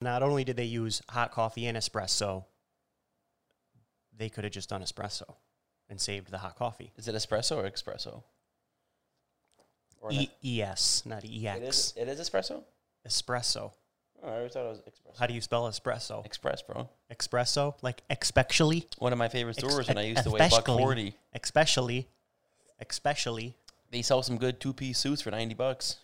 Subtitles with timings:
[0.00, 2.44] Not only did they use hot coffee and espresso,
[4.16, 5.34] they could have just done espresso
[5.88, 6.92] and saved the hot coffee.
[6.96, 8.22] Is it espresso or espresso?
[10.00, 11.22] Or E- ES, not.
[11.24, 11.92] EX.
[11.96, 12.62] It is espresso.
[13.06, 13.72] Espresso.
[14.22, 15.18] Oh, I always thought it was espresso.
[15.18, 16.24] How do you spell espresso?
[16.24, 16.88] Express, bro.
[17.10, 20.66] Espresso, like especially, One of my favorite Ex- stores, and I used to weigh buck
[20.66, 21.14] forty.
[21.34, 22.08] especially,
[22.80, 23.56] especially
[23.90, 25.96] They sell some good two piece suits for ninety bucks.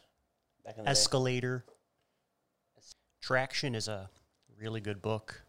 [0.64, 1.62] The day.
[3.27, 4.08] Traction is a
[4.56, 5.42] really good book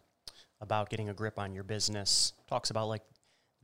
[0.60, 2.34] about getting a grip on your business.
[2.50, 3.04] Talks about like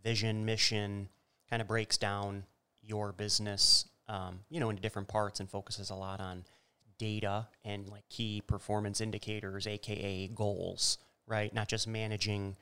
[0.04, 1.10] vision, mission,
[1.50, 2.44] kind of breaks down
[2.84, 6.44] your business, um, you know, into different parts and focuses a lot on
[7.00, 11.52] data and like key performance indicators, aka goals, right?
[11.52, 12.56] Not just managing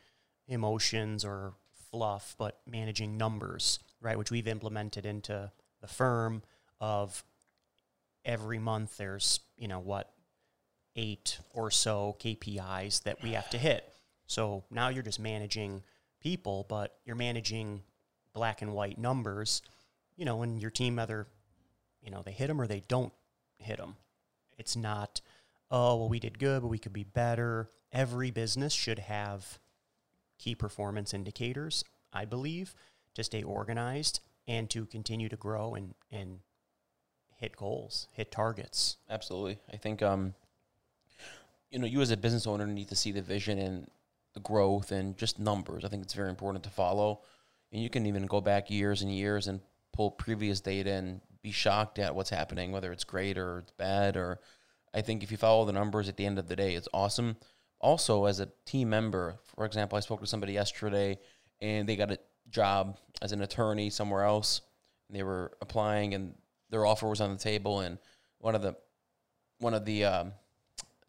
[0.48, 1.52] emotions or
[1.92, 4.18] fluff, but managing numbers, right?
[4.18, 6.44] Which we've implemented into the firm
[6.80, 7.26] of
[8.24, 10.14] every month there's, you know, what,
[10.96, 13.92] eight or so KPIs that we have to hit.
[14.28, 15.84] So now you're just managing
[16.22, 17.82] people, but you're managing
[18.34, 19.62] black and white numbers,
[20.16, 21.28] you know, and your team either,
[22.02, 23.14] you know, they hit them or they don't
[23.58, 23.96] hit them.
[24.58, 25.22] It's not,
[25.70, 27.70] oh, well, we did good, but we could be better.
[27.92, 29.60] Every business should have
[30.38, 31.84] key performance indicators,
[32.14, 32.74] I believe,
[33.16, 36.40] to stay organized and to continue to grow and, and
[37.38, 38.98] hit goals, hit targets.
[39.10, 39.60] Absolutely.
[39.72, 40.34] I think um
[41.72, 43.88] you know, you as a business owner need to see the vision and
[44.34, 45.84] the growth and just numbers.
[45.84, 47.22] I think it's very important to follow.
[47.72, 49.62] And you can even go back years and years and
[49.94, 54.18] pull previous data and be shocked at what's happening, whether it's great or it's bad
[54.18, 54.40] or
[54.94, 57.38] I think if you follow the numbers at the end of the day, it's awesome.
[57.80, 61.18] Also, as a team member, for example, I spoke to somebody yesterday
[61.62, 64.62] and they got a job as an attorney somewhere else.
[65.08, 66.36] And they were applying and
[66.70, 67.98] their offer was on the table and
[68.40, 68.76] one of the
[69.60, 70.34] one of the um,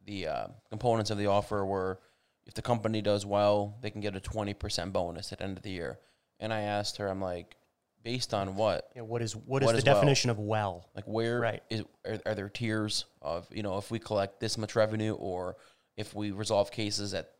[0.06, 2.00] the uh, components of the offer were
[2.46, 5.56] if the company does well, they can get a twenty percent bonus at the end
[5.56, 5.98] of the year.
[6.40, 7.56] And I asked her, I'm like,
[8.02, 8.90] based on what?
[8.96, 9.94] Yeah, what is what is What the is well?
[9.94, 10.88] definition of well?
[10.94, 11.62] Like where Right.
[11.70, 15.56] is are, are there tiers of you know if we collect this much revenue or
[15.96, 17.30] if we resolve cases at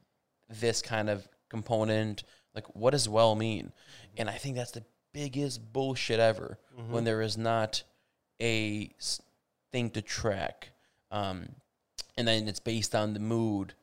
[0.49, 2.22] this kind of component?
[2.55, 3.72] Like what does well mean?
[4.17, 6.59] And I think that's the biggest bullshit ever
[6.89, 7.83] when there is not
[8.41, 8.91] a
[9.72, 10.71] thing to track.
[11.11, 11.49] Um,
[12.17, 13.75] and then it's based on the mood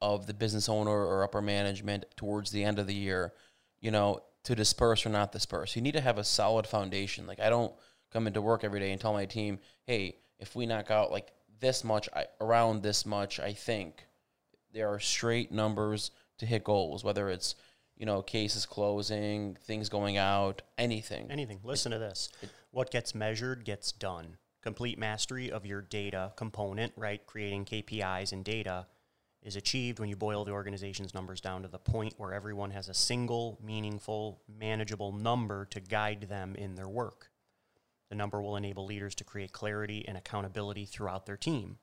[0.00, 3.32] of the business owner or upper management towards the end of the year,
[3.80, 5.74] you know, to disperse or not disperse.
[5.74, 7.26] You need to have a solid foundation.
[7.26, 7.72] Like I don't
[8.12, 11.32] come into work every day and tell my team, "Hey, if we knock out like
[11.60, 14.06] this much, I, around this much, I think
[14.72, 17.56] there are straight numbers to hit goals, whether it's
[17.96, 21.30] you know cases closing, things going out, anything.
[21.30, 21.60] Anything.
[21.64, 22.28] Listen to this.
[22.70, 24.36] What gets measured gets done.
[24.62, 27.24] Complete mastery of your data component, right?
[27.26, 28.86] Creating KPIs and data
[29.42, 32.88] is achieved when you boil the organization's numbers down to the point where everyone has
[32.88, 37.30] a single, meaningful, manageable number to guide them in their work.
[38.08, 41.78] The number will enable leaders to create clarity and accountability throughout their team.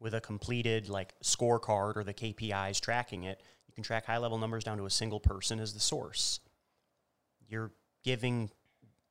[0.00, 4.38] With a completed like scorecard or the KPIs tracking it, you can track high level
[4.38, 6.40] numbers down to a single person as the source.
[7.46, 7.70] You're
[8.02, 8.50] giving,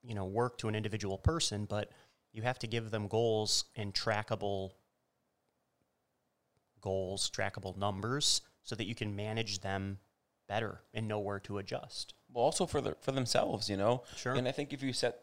[0.04, 1.92] you know, work to an individual person, but
[2.34, 4.72] you have to give them goals and trackable
[6.82, 10.00] goals, trackable numbers so that you can manage them
[10.48, 12.14] better and know where to adjust.
[12.34, 14.04] well, also for the, for themselves, you know.
[14.18, 14.34] Sure.
[14.34, 15.20] And I think if you set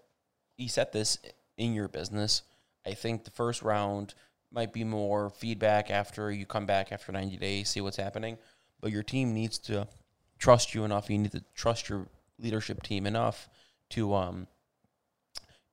[0.57, 1.19] you set this
[1.57, 2.43] in your business,
[2.87, 4.15] I think the first round
[4.51, 8.39] might be more feedback after you come back after 90 days, see what's happening.
[8.81, 9.87] But your team needs to
[10.39, 11.11] trust you enough.
[11.11, 12.09] You need to trust your
[12.39, 13.49] leadership team enough
[13.91, 14.47] to um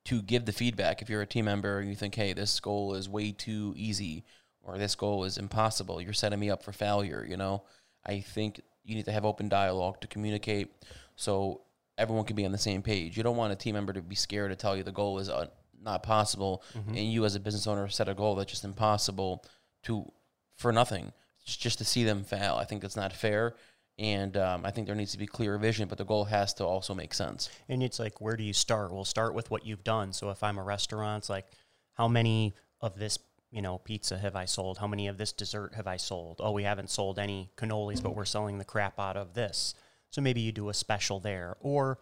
[0.06, 1.02] to give the feedback.
[1.02, 4.24] If you're a team member and you think, hey, this goal is way too easy
[4.62, 7.62] or this goal is impossible, you're setting me up for failure, you know.
[8.04, 10.72] I think you need to have open dialogue to communicate
[11.16, 11.62] so
[11.98, 13.16] everyone can be on the same page.
[13.16, 15.28] You don't want a team member to be scared to tell you the goal is
[15.28, 15.46] uh,
[15.82, 19.44] not possible, and you as a business owner set a goal that's just impossible
[19.84, 20.10] to
[20.56, 21.12] for nothing,
[21.44, 22.56] just just to see them fail.
[22.56, 23.54] I think that's not fair,
[23.98, 26.64] and um, I think there needs to be clear vision, but the goal has to
[26.64, 27.48] also make sense.
[27.68, 28.92] And it's like, where do you start?
[28.92, 30.12] We'll start with what you've done.
[30.12, 31.46] So if I'm a restaurant, it's like,
[31.94, 33.18] how many of this,
[33.50, 34.78] you know, pizza have I sold?
[34.78, 36.40] How many of this dessert have I sold?
[36.40, 39.74] Oh, we haven't sold any cannolis, but we're selling the crap out of this.
[40.10, 41.56] So maybe you do a special there.
[41.60, 41.98] Or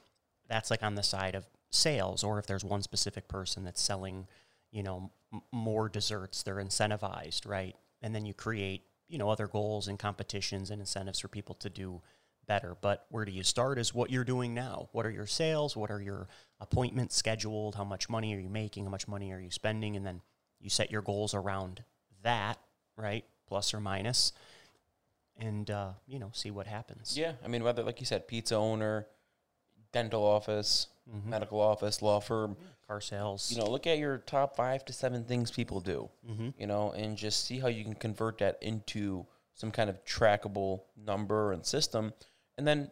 [0.49, 2.25] that's like on the side of sales.
[2.25, 4.27] Or if there's one specific person that's selling,
[4.73, 7.77] you know, m- more desserts, they're incentivized, right?
[8.03, 8.83] And then you create,
[9.15, 12.03] you know, other goals and competitions and incentives for people to do
[12.49, 12.77] better.
[12.81, 14.89] But where do you start is what you're doing now.
[14.91, 15.77] What are your sales?
[15.77, 16.27] What are your
[16.59, 17.77] appointments scheduled?
[17.77, 18.87] How much money are you making?
[18.87, 19.95] How much money are you spending?
[19.95, 20.21] And then
[20.59, 21.85] you set your goals around
[22.25, 22.59] that,
[22.97, 23.25] right?
[23.47, 23.81] Plus or
[25.39, 27.17] and uh, you know see what happens.
[27.17, 29.07] Yeah, I mean, whether like you said, pizza owner,
[29.95, 31.25] dental office, Mhm.
[31.27, 32.57] medical office, law firm.
[32.87, 33.51] Car sales.
[33.51, 36.11] You know, look at your top five to seven things people do.
[36.27, 40.05] hmm You know, and just see how you can convert that into some kind of
[40.05, 42.13] trackable number and system,
[42.59, 42.91] and then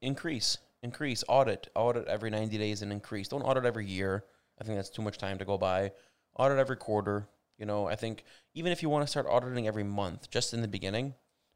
[0.00, 3.26] increase, increase, audit, audit every ninety days and increase.
[3.28, 4.24] Don't audit every year.
[4.60, 5.90] I think that's too much time to go by.
[6.38, 7.26] Audit every quarter.
[7.58, 10.62] You know, I think even if you want to start auditing every month, just in
[10.62, 11.14] the beginning,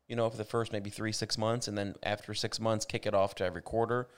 [0.08, 3.06] you know, for the first maybe three, six months, and then after six months, kick
[3.06, 4.08] it off to every quarter.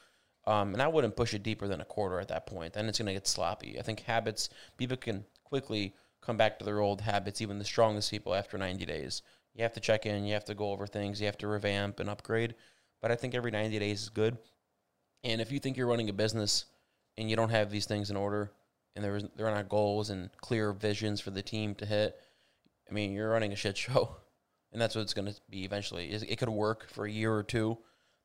[0.48, 2.72] Um, and I wouldn't push it deeper than a quarter at that point.
[2.72, 3.78] Then it's going to get sloppy.
[3.78, 4.48] I think habits,
[4.78, 8.86] people can quickly come back to their old habits, even the strongest people after 90
[8.86, 9.20] days.
[9.54, 12.00] You have to check in, you have to go over things, you have to revamp
[12.00, 12.54] and upgrade.
[13.02, 14.38] But I think every 90 days is good.
[15.22, 16.64] And if you think you're running a business
[17.18, 18.50] and you don't have these things in order
[18.96, 22.16] and there, is, there are not goals and clear visions for the team to hit,
[22.88, 24.16] I mean, you're running a shit show.
[24.72, 26.10] And that's what it's going to be eventually.
[26.10, 27.76] It could work for a year or two,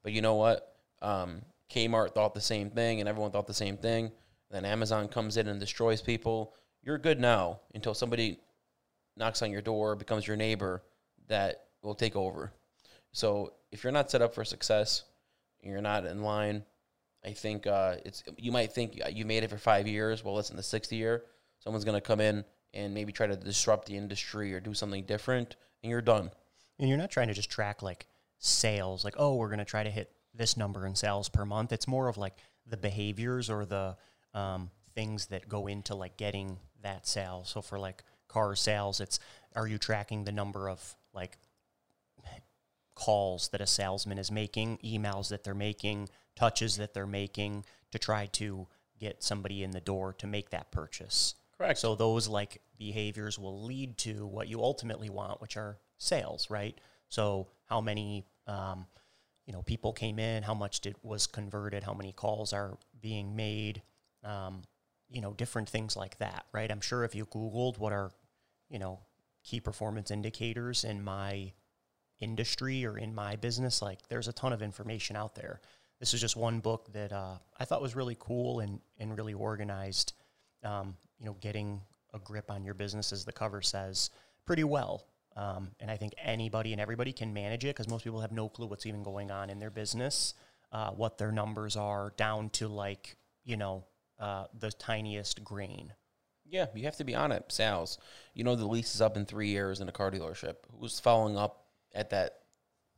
[0.04, 0.76] but you know what?
[1.02, 1.42] Um,
[1.74, 4.12] Kmart thought the same thing and everyone thought the same thing.
[4.52, 6.54] Then Amazon comes in and destroys people.
[6.84, 8.40] You're good now until somebody
[9.18, 10.84] knocks on your door, becomes your neighbor
[11.28, 12.52] that will take over.
[13.12, 15.04] So if you're not set up for success,
[15.62, 16.64] you're not in line.
[17.26, 20.24] I think uh, it's you might think you made it for five years.
[20.24, 21.24] Well, it's in the sixth year.
[21.60, 22.44] Someone's to come in
[22.74, 26.32] and maybe try to disrupt the industry or do something different, and you're done.
[26.80, 28.08] And you're not trying to just track like
[28.40, 31.72] sales, like, oh, we're to try to hit this number in sales per month.
[31.72, 33.96] It's more of like the behaviors or the
[34.34, 37.44] um, things that go into like getting that sale.
[37.46, 39.20] So for like car sales, it's
[39.56, 41.38] are you tracking the number of like
[42.96, 48.00] calls that a salesman is making, emails that they're making, touches that they're making to
[48.00, 48.68] try to
[49.00, 51.36] get somebody in the door to make that purchase.
[51.58, 51.80] Correct.
[51.80, 56.80] So those like behaviors will lead to what you ultimately want, which are sales, right?
[57.10, 58.86] So how many um,
[59.46, 63.36] you know people came in, how much did was converted, how many calls are being
[63.36, 63.82] made,
[64.24, 64.62] um,
[65.10, 66.72] you know, different things like that, right?
[66.72, 68.12] I'm sure if you Googled what are
[68.70, 69.00] you know
[69.44, 71.52] key performance indicators in my
[72.20, 75.60] industry or in my business, like there's a ton of information out there.
[76.00, 79.34] This is just one book that uh, I thought was really cool and and really
[79.34, 80.14] organized.
[80.64, 81.82] Um, you know, getting
[82.14, 84.10] a grip on your business, as the cover says,
[84.46, 85.06] pretty well.
[85.36, 88.50] Um, and I think anybody and everybody can manage it because most people have no
[88.50, 90.36] clue what's even going on in their business,
[90.72, 93.86] uh, what their numbers are, down to like you know
[94.20, 95.94] uh, the tiniest grain.
[96.46, 97.46] Yeah, you have to be on it.
[97.52, 97.98] Sales.
[98.34, 100.58] You know the lease is up in three years in a car dealership.
[100.80, 101.66] Who's following up
[101.96, 102.40] at that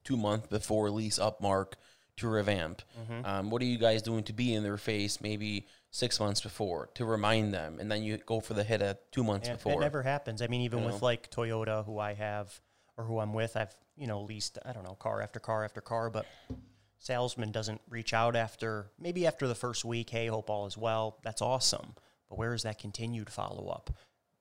[0.04, 1.78] two month before lease up mark
[2.18, 2.82] to revamp?
[3.24, 6.90] Um, what are you guys doing to be in their face maybe six months before
[6.96, 9.74] to remind them, and then you go for the hit at two months before?
[9.74, 10.42] It never happens.
[10.42, 11.06] I mean, even You with know?
[11.06, 12.60] like Toyota, who I have
[12.98, 15.82] or who I'm with, I've you know leased I don't know car after car after
[15.82, 16.26] car, but
[17.00, 20.10] salesman doesn't reach out after maybe after the first week.
[20.10, 21.18] Hey, hope all is well.
[21.24, 21.96] That's awesome.
[22.30, 23.92] But where is that continued follow up?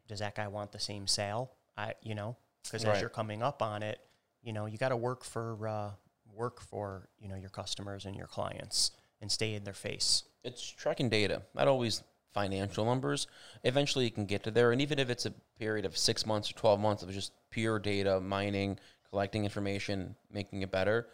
[0.09, 1.53] Does that guy want the same sale?
[1.77, 2.95] I you know because Right.
[2.97, 3.99] as you're coming up on it,
[4.43, 5.91] you know you got to work for uh,
[6.35, 8.91] work for you know your customers and your clients
[9.21, 10.25] and stay in their face.
[10.43, 12.03] it's tracking data, not always
[12.35, 13.27] financial numbers.
[13.63, 16.51] Eventually, you can get to there, and even if it's a period of six months
[16.51, 18.79] or twelve months of just pure data mining,
[19.09, 21.07] collecting information, making it better,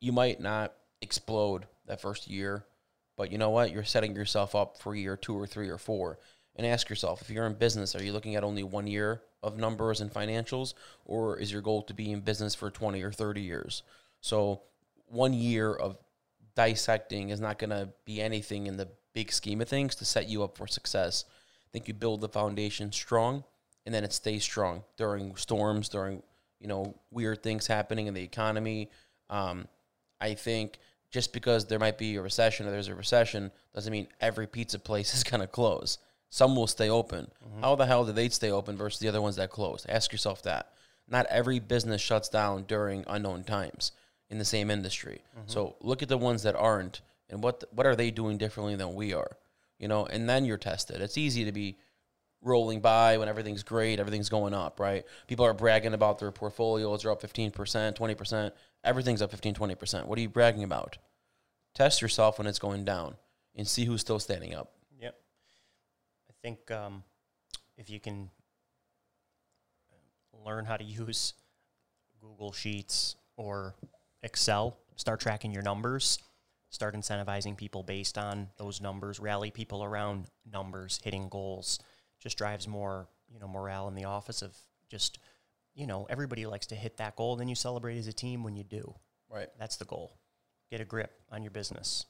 [0.00, 0.72] you might not
[1.02, 2.64] explode that first year.
[3.16, 3.70] But you know what?
[3.70, 6.18] You're setting yourself up for year two or three or four.
[6.56, 9.56] And ask yourself if you're in business, are you looking at only one year of
[9.56, 10.74] numbers and financials,
[11.04, 13.82] or is your goal to be in business for 20 or 30 years?
[14.24, 14.62] So,
[15.08, 15.98] one year of
[16.54, 20.30] dissecting is not going to be anything in the big scheme of things to set
[20.30, 21.26] you up for success.
[21.28, 23.44] I think you build the foundation strong
[23.84, 26.22] and then it stays strong during storms, during,
[26.58, 28.88] you know, weird things happening in the economy.
[29.28, 29.68] Um,
[30.22, 30.78] I think
[31.10, 34.78] just because there might be a recession or there's a recession doesn't mean every pizza
[34.78, 35.98] place is going to close.
[36.30, 37.30] Some will stay open.
[37.60, 39.84] How the hell did they stay open versus the other ones that closed?
[39.86, 40.70] Ask yourself that.
[41.06, 43.92] Not every business shuts down during unknown times
[44.30, 45.22] in the same industry.
[45.46, 48.94] So look at the ones that aren't and what what are they doing differently than
[48.94, 49.36] we are?
[49.78, 51.00] You know, and then you're tested.
[51.00, 51.78] It's easy to be
[52.42, 55.04] rolling by when everything's great, everything's going up, right?
[55.26, 58.52] People are bragging about their portfolios are up 15%, 20%,
[58.84, 60.04] everything's up 15, 20%.
[60.04, 60.98] What are you bragging about?
[61.74, 63.16] Test yourself when it's going down
[63.56, 64.72] and see who's still standing up.
[65.00, 65.16] Yep.
[66.28, 67.02] I think um,
[67.78, 68.30] if you can
[70.44, 71.32] learn how to use
[72.20, 73.74] Google Sheets or
[74.24, 76.18] Excel, start tracking your numbers,
[76.70, 81.78] start incentivizing people based on those numbers, rally people around numbers, hitting goals,
[82.20, 84.56] just drives more, you know, morale in the office of
[84.90, 85.18] just
[85.74, 87.36] you know, everybody likes to hit that goal.
[87.36, 88.94] Then you celebrate as a team when you do.
[89.28, 89.48] Right.
[89.58, 90.16] That's the goal.
[90.70, 92.06] Get a grip on your business.